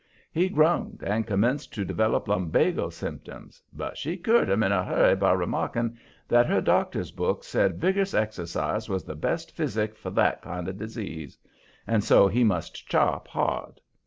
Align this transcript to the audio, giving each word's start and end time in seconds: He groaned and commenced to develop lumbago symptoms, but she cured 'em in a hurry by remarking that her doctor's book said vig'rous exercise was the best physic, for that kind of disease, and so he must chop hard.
He 0.31 0.49
groaned 0.49 1.03
and 1.05 1.27
commenced 1.27 1.75
to 1.75 1.85
develop 1.85 2.27
lumbago 2.27 2.89
symptoms, 2.89 3.61
but 3.71 3.99
she 3.99 4.17
cured 4.17 4.49
'em 4.49 4.63
in 4.63 4.71
a 4.71 4.83
hurry 4.83 5.15
by 5.15 5.31
remarking 5.33 5.95
that 6.27 6.47
her 6.47 6.59
doctor's 6.59 7.11
book 7.11 7.43
said 7.43 7.79
vig'rous 7.79 8.15
exercise 8.15 8.89
was 8.89 9.03
the 9.03 9.13
best 9.13 9.55
physic, 9.55 9.95
for 9.95 10.09
that 10.09 10.41
kind 10.41 10.67
of 10.67 10.79
disease, 10.79 11.37
and 11.85 12.03
so 12.03 12.27
he 12.27 12.43
must 12.43 12.87
chop 12.87 13.27
hard. 13.27 13.79